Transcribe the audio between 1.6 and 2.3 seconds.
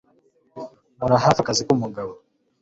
kumugabo